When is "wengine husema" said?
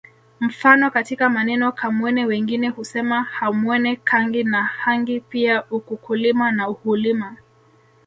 2.25-3.23